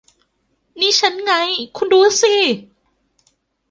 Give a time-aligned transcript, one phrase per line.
[0.79, 1.31] นี่ฉันไง
[1.77, 2.35] คุณดูสิ